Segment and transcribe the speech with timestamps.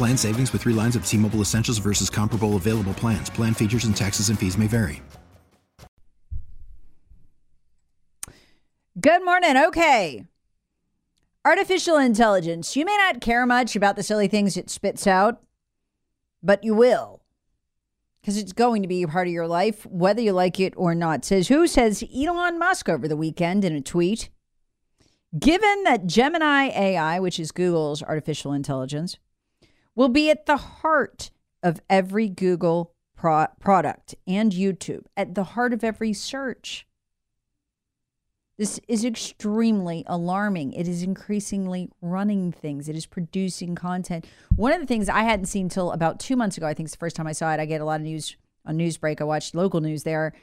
[0.00, 3.28] Plan savings with three lines of T Mobile Essentials versus comparable available plans.
[3.28, 5.02] Plan features and taxes and fees may vary.
[8.98, 9.58] Good morning.
[9.58, 10.24] Okay.
[11.44, 12.74] Artificial intelligence.
[12.76, 15.42] You may not care much about the silly things it spits out,
[16.42, 17.20] but you will.
[18.22, 20.94] Because it's going to be a part of your life, whether you like it or
[20.94, 21.26] not.
[21.26, 21.66] Says who?
[21.66, 24.30] Says Elon Musk over the weekend in a tweet.
[25.38, 29.18] Given that Gemini AI, which is Google's artificial intelligence,
[29.94, 31.30] will be at the heart
[31.62, 36.86] of every Google pro- product and YouTube, at the heart of every search.
[38.60, 40.74] This is extremely alarming.
[40.74, 42.90] It is increasingly running things.
[42.90, 44.26] It is producing content.
[44.54, 46.94] One of the things I hadn't seen until about two months ago, I think it's
[46.94, 47.60] the first time I saw it.
[47.60, 49.22] I get a lot of news on Newsbreak.
[49.22, 50.34] I watched local news there,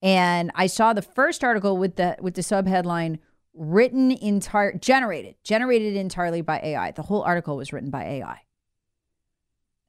[0.00, 3.18] and I saw the first article with the with the subheadline
[3.52, 8.40] "Written entire generated generated entirely by AI." The whole article was written by AI.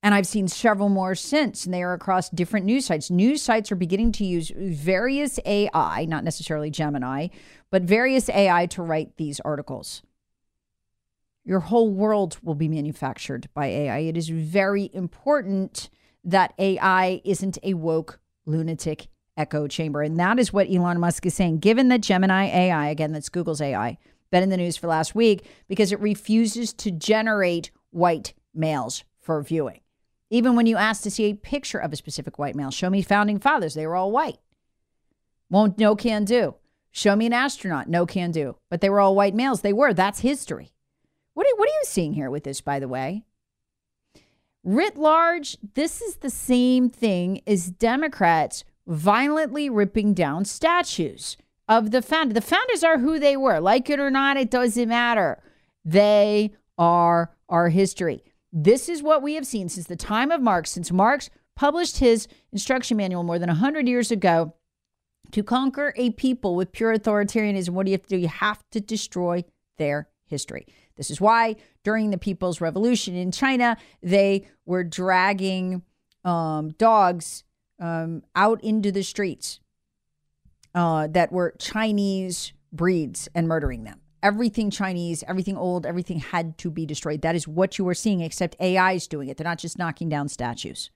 [0.08, 3.12] And I've seen several more since, and they are across different news sites.
[3.12, 7.28] News sites are beginning to use various AI, not necessarily Gemini,
[7.72, 10.04] but various AI to write these articles.
[11.44, 13.98] Your whole world will be manufactured by AI.
[13.98, 15.90] It is very important
[16.24, 20.04] that AI isn't a woke lunatic echo chamber.
[20.04, 21.60] And that is what Elon Musk is saying.
[21.60, 23.98] Given that Gemini AI, again, that's Google's AI,
[24.32, 29.42] been in the news for last week because it refuses to generate white males for
[29.42, 29.82] viewing.
[30.30, 33.02] Even when you ask to see a picture of a specific white male, show me
[33.02, 34.40] founding fathers, they were all white.
[35.50, 36.56] Won't, no can do.
[36.92, 38.58] Show me an astronaut, no can do.
[38.70, 39.62] But they were all white males.
[39.62, 39.94] They were.
[39.94, 40.74] That's history.
[41.34, 43.24] What are, what are you seeing here with this, by the way?
[44.64, 51.38] Writ large, this is the same thing as Democrats violently ripping down statues
[51.70, 52.34] of the founders.
[52.34, 53.60] The founders are who they were.
[53.60, 55.42] Like it or not, it doesn't matter.
[55.86, 58.24] They are our history.
[58.60, 62.28] This is what we have seen since the time of Marx, since Marx published his
[62.52, 64.56] instruction manual more than 100 years ago.
[65.34, 68.18] To conquer a people with pure authoritarianism, what do you have to do?
[68.18, 69.44] You have to destroy
[69.78, 70.66] their history.
[70.96, 75.84] This is why during the People's Revolution in China, they were dragging
[76.24, 77.44] um, dogs
[77.80, 79.60] um, out into the streets
[80.74, 86.70] uh, that were Chinese breeds and murdering them everything Chinese, everything old, everything had to
[86.70, 87.22] be destroyed.
[87.22, 89.38] That is what you are seeing, except AI is doing it.
[89.38, 90.92] They're not just knocking down statues.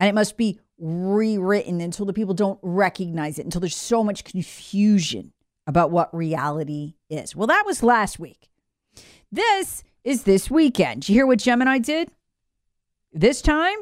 [0.00, 4.24] And it must be rewritten until the people don't recognize it, until there's so much
[4.24, 5.32] confusion
[5.66, 7.36] about what reality is.
[7.36, 8.48] Well, that was last week.
[9.30, 11.02] This is this weekend.
[11.02, 12.10] Did you hear what Gemini did?
[13.12, 13.78] This time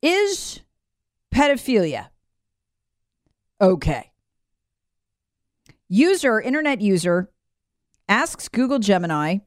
[0.00, 0.60] is
[1.34, 2.06] pedophilia
[3.60, 4.09] okay?
[5.92, 7.32] User, internet user,
[8.08, 9.38] asks Google Gemini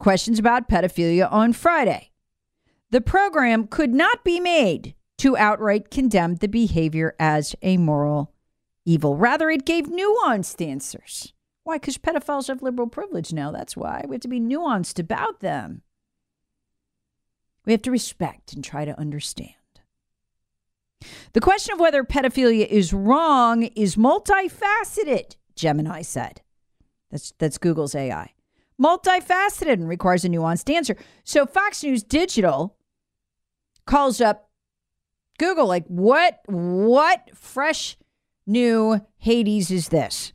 [0.00, 2.10] questions about pedophilia on Friday.
[2.90, 8.34] The program could not be made to outright condemn the behavior as a moral
[8.84, 9.16] evil.
[9.16, 11.32] Rather, it gave nuanced answers.
[11.62, 11.76] Why?
[11.76, 13.52] Because pedophiles have liberal privilege now.
[13.52, 14.04] That's why.
[14.08, 15.82] We have to be nuanced about them.
[17.64, 19.54] We have to respect and try to understand.
[21.34, 26.40] The question of whether pedophilia is wrong is multifaceted, Gemini said.
[27.10, 28.32] That's, that's Google's AI.
[28.80, 30.96] Multifaceted and requires a nuanced answer.
[31.24, 32.76] So Fox News Digital
[33.86, 34.48] calls up
[35.38, 37.96] Google, like, what, what fresh
[38.46, 40.32] new Hades is this?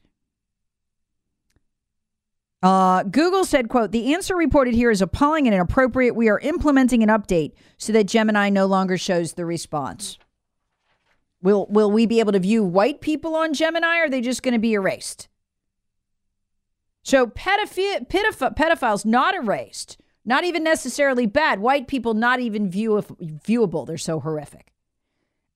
[2.62, 6.16] Uh, Google said, quote, the answer reported here is appalling and inappropriate.
[6.16, 10.18] We are implementing an update so that Gemini no longer shows the response.
[11.44, 14.42] Will will we be able to view white people on Gemini or are they just
[14.42, 15.28] going to be erased?
[17.04, 21.60] So pedophi- pedoph- pedophiles not erased, not even necessarily bad.
[21.60, 23.86] White people not even view- viewable.
[23.86, 24.72] They're so horrific.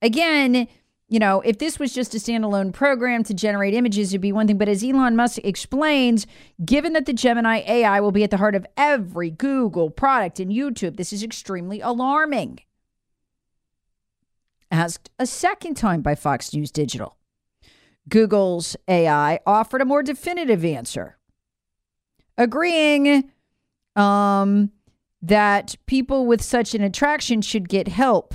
[0.02, 0.68] Again,
[1.08, 4.46] you know, if this was just a standalone program to generate images, it'd be one
[4.46, 4.58] thing.
[4.58, 6.28] But as Elon Musk explains,
[6.66, 10.52] given that the Gemini AI will be at the heart of every Google product and
[10.52, 12.60] YouTube, this is extremely alarming.
[14.70, 17.18] Asked a second time by Fox News Digital.
[18.10, 21.18] Google's AI offered a more definitive answer,
[22.38, 23.30] agreeing
[23.96, 24.72] um,
[25.22, 28.34] that people with such an attraction should get help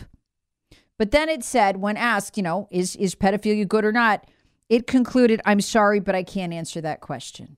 [1.03, 4.25] but then it said, when asked, you know, is, is pedophilia good or not,
[4.69, 7.57] it concluded, I'm sorry, but I can't answer that question.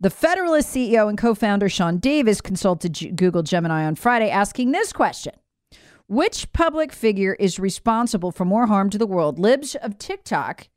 [0.00, 4.72] The Federalist CEO and co founder Sean Davis consulted G- Google Gemini on Friday asking
[4.72, 5.34] this question
[6.06, 10.68] Which public figure is responsible for more harm to the world, libs of TikTok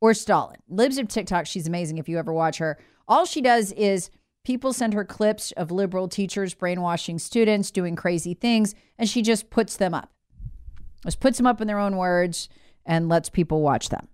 [0.00, 0.58] or Stalin?
[0.68, 2.78] Libs of TikTok, she's amazing if you ever watch her.
[3.06, 4.10] All she does is
[4.44, 9.48] People send her clips of liberal teachers brainwashing students, doing crazy things, and she just
[9.48, 10.10] puts them up.
[11.02, 12.50] Just puts them up in their own words
[12.84, 14.08] and lets people watch them.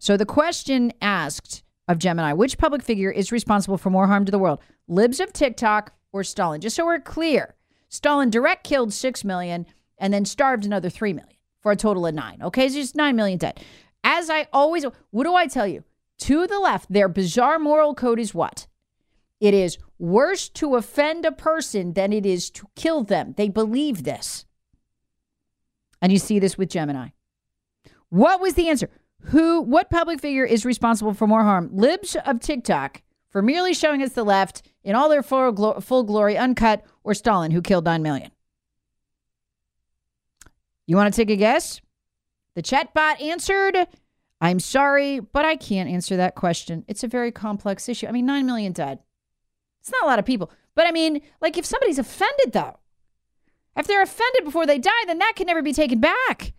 [0.00, 4.30] So the question asked of Gemini, which public figure is responsible for more harm to
[4.30, 4.60] the world?
[4.86, 6.60] Libs of TikTok or Stalin?
[6.60, 7.54] Just so we're clear,
[7.88, 9.66] Stalin direct killed 6 million
[9.98, 12.38] and then starved another 3 million for a total of 9.
[12.42, 13.60] Okay, so just 9 million dead.
[14.04, 15.84] As I always, what do I tell you?
[16.18, 18.66] To the left, their bizarre moral code is what?
[19.40, 23.34] It is worse to offend a person than it is to kill them.
[23.36, 24.44] They believe this.
[26.02, 27.08] And you see this with Gemini.
[28.08, 28.90] What was the answer?
[29.24, 31.70] Who, what public figure is responsible for more harm?
[31.72, 36.36] Libs of TikTok for merely showing us the left in all their full, full glory,
[36.36, 38.30] uncut, or Stalin, who killed 9 million?
[40.86, 41.80] You want to take a guess?
[42.54, 43.86] The chatbot answered,
[44.40, 46.84] I'm sorry, but I can't answer that question.
[46.88, 48.06] It's a very complex issue.
[48.06, 49.00] I mean, 9 million dead.
[49.80, 50.50] It's not a lot of people.
[50.74, 52.78] But I mean, like if somebody's offended though,
[53.76, 56.52] if they're offended before they die, then that can never be taken back.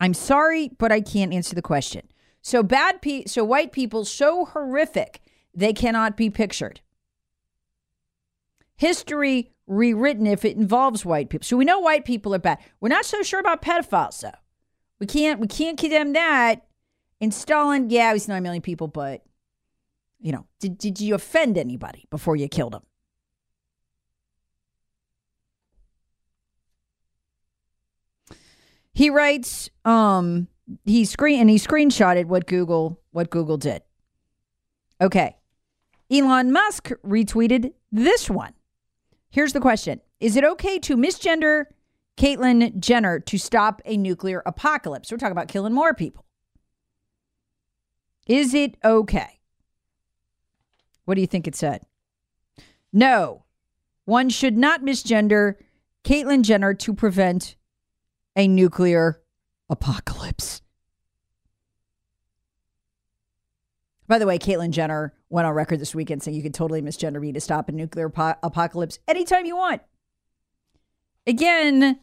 [0.00, 2.08] I'm sorry, but I can't answer the question.
[2.42, 5.20] So bad pe- so white people so horrific
[5.54, 6.80] they cannot be pictured.
[8.76, 11.44] History rewritten if it involves white people.
[11.44, 12.58] So we know white people are bad.
[12.80, 14.30] We're not so sure about pedophiles though.
[14.98, 16.66] We can't we can't condemn that.
[17.20, 19.22] In Stalin, yeah, was nine million people, but
[20.20, 22.82] you know, did, did you offend anybody before you killed him?
[28.94, 30.48] He writes, um,
[30.84, 33.82] he screen and he screenshotted what Google what Google did.
[35.00, 35.36] Okay.
[36.10, 38.52] Elon Musk retweeted this one.
[39.30, 40.00] Here's the question.
[40.20, 41.64] Is it okay to misgender
[42.16, 45.10] Caitlyn Jenner to stop a nuclear apocalypse?
[45.10, 46.24] We're talking about killing more people.
[48.26, 49.40] Is it okay?
[51.04, 51.82] What do you think it said?
[52.92, 53.44] No,
[54.04, 55.56] one should not misgender
[56.04, 57.56] Caitlyn Jenner to prevent
[58.36, 59.20] a nuclear
[59.68, 60.62] apocalypse.
[64.06, 67.20] By the way, Caitlyn Jenner went on record this weekend saying you could totally misgender
[67.20, 69.80] me to stop a nuclear po- apocalypse anytime you want.
[71.26, 71.98] Again,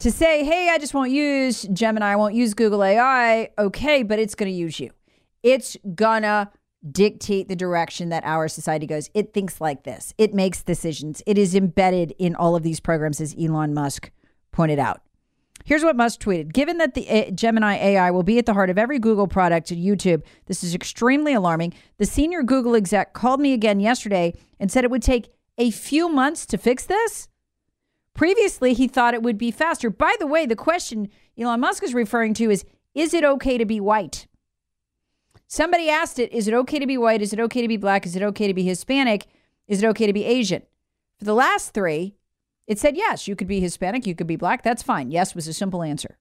[0.00, 4.18] to say, hey, I just won't use Gemini, I won't use Google AI, okay, but
[4.18, 4.90] it's going to use you.
[5.42, 6.50] It's gonna
[6.90, 9.10] dictate the direction that our society goes.
[9.14, 13.20] It thinks like this, it makes decisions, it is embedded in all of these programs,
[13.20, 14.10] as Elon Musk
[14.52, 15.00] pointed out.
[15.68, 18.78] Here's what Musk tweeted Given that the Gemini AI will be at the heart of
[18.78, 21.74] every Google product and YouTube, this is extremely alarming.
[21.98, 26.08] The senior Google exec called me again yesterday and said it would take a few
[26.08, 27.28] months to fix this.
[28.14, 29.90] Previously, he thought it would be faster.
[29.90, 33.66] By the way, the question Elon Musk is referring to is Is it okay to
[33.66, 34.26] be white?
[35.48, 37.20] Somebody asked it, is it okay to be white?
[37.20, 38.06] Is it okay to be black?
[38.06, 39.26] Is it okay to be Hispanic?
[39.66, 40.62] Is it okay to be Asian?
[41.18, 42.14] For the last three,
[42.68, 44.62] it said yes, you could be Hispanic, you could be black.
[44.62, 45.10] That's fine.
[45.10, 46.18] Yes was a simple answer.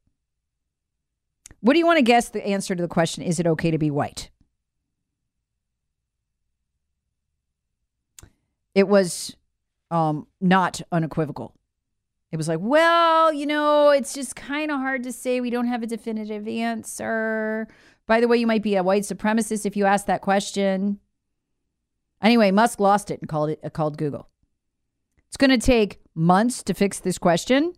[1.60, 3.78] What do you want to guess the answer to the question, is it okay to
[3.78, 4.30] be white?
[8.74, 9.36] It was
[9.92, 11.54] um, not unequivocal.
[12.32, 15.42] It was like, well, you know, it's just kind of hard to say.
[15.42, 17.68] We don't have a definitive answer.
[18.06, 21.00] By the way, you might be a white supremacist if you ask that question.
[22.22, 24.30] Anyway, Musk lost it and called it uh, called Google.
[25.28, 27.74] It's going to take months to fix this question.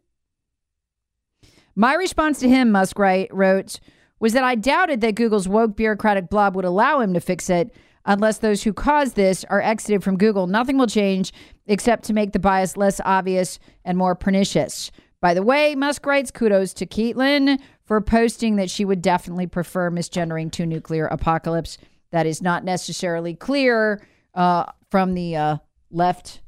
[1.76, 3.80] My response to him, Musk write, wrote,
[4.20, 7.74] was that I doubted that Google's woke bureaucratic blob would allow him to fix it
[8.06, 10.48] unless those who caused this are exited from Google.
[10.48, 11.32] Nothing will change
[11.68, 14.92] except to make the bias less obvious and more pernicious.
[15.22, 19.92] By the way, Musk writes kudos to Caitlyn for posting that she would definitely prefer
[19.92, 21.78] misgendering to nuclear apocalypse.
[22.12, 24.02] That is not necessarily clear
[24.34, 25.58] uh, from the uh,
[25.92, 26.42] left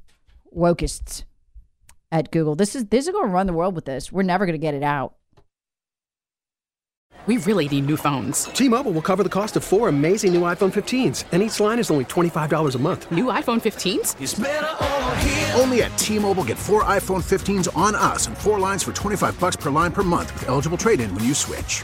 [0.55, 1.23] wokeists
[2.11, 2.55] at Google.
[2.55, 4.11] This is this is going to run the world with this.
[4.11, 5.15] We're never going to get it out.
[7.27, 8.45] We really need new phones.
[8.45, 11.91] T-Mobile will cover the cost of four amazing new iPhone 15s, and each line is
[11.91, 13.11] only $25 a month.
[13.11, 15.59] New iPhone 15s?
[15.59, 19.55] Only at T-Mobile get four iPhone 15s on us and four lines for 25 bucks
[19.55, 21.83] per line per month with eligible trade-in when you switch.